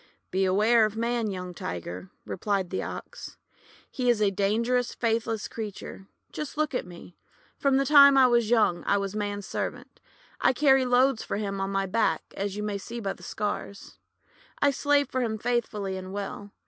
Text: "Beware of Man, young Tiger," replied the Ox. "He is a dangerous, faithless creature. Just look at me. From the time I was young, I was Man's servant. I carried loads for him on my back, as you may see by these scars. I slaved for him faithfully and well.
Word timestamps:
"Beware 0.31 0.83
of 0.83 0.97
Man, 0.97 1.29
young 1.29 1.53
Tiger," 1.53 2.09
replied 2.25 2.71
the 2.71 2.81
Ox. 2.81 3.37
"He 3.91 4.09
is 4.09 4.19
a 4.19 4.31
dangerous, 4.31 4.95
faithless 4.95 5.47
creature. 5.47 6.07
Just 6.31 6.57
look 6.57 6.73
at 6.73 6.87
me. 6.87 7.17
From 7.59 7.77
the 7.77 7.85
time 7.85 8.17
I 8.17 8.25
was 8.25 8.49
young, 8.49 8.83
I 8.87 8.97
was 8.97 9.15
Man's 9.15 9.45
servant. 9.45 9.99
I 10.39 10.53
carried 10.53 10.85
loads 10.87 11.21
for 11.21 11.37
him 11.37 11.61
on 11.61 11.69
my 11.69 11.85
back, 11.85 12.23
as 12.35 12.55
you 12.57 12.63
may 12.63 12.79
see 12.79 12.99
by 12.99 13.13
these 13.13 13.27
scars. 13.27 13.99
I 14.59 14.71
slaved 14.71 15.11
for 15.11 15.21
him 15.21 15.37
faithfully 15.37 15.97
and 15.97 16.11
well. 16.11 16.49